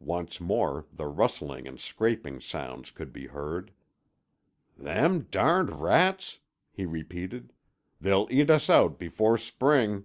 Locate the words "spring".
9.38-10.04